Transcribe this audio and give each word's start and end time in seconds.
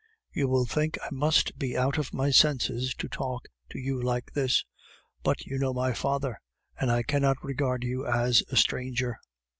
You 0.33 0.47
will 0.47 0.65
think 0.65 0.97
I 1.03 1.09
must 1.11 1.59
be 1.59 1.77
out 1.77 1.99
of 1.99 2.11
my 2.11 2.31
senses 2.31 2.95
to 2.95 3.07
talk 3.07 3.47
to 3.69 3.77
you 3.77 4.01
like 4.01 4.31
this; 4.33 4.65
but 5.21 5.45
you 5.45 5.59
know 5.59 5.75
my 5.75 5.93
father, 5.93 6.41
and 6.79 6.89
I 6.91 7.03
cannot 7.03 7.43
regard 7.45 7.83
you 7.83 8.07
as 8.07 8.41
a 8.49 8.55
stranger." 8.55 9.19